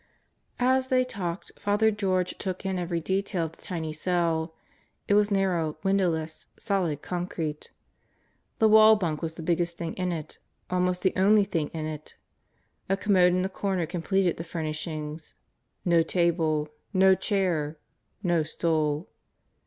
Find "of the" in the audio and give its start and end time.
3.45-3.61